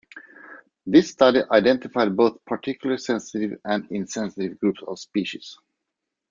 This 0.83 1.11
study 1.11 1.41
identified 1.51 2.15
both 2.17 2.43
particularly 2.45 2.97
sensitive 2.97 3.59
and 3.63 3.85
insensitive 3.91 4.59
groups 4.59 4.81
of 4.87 4.97
species. 4.97 5.59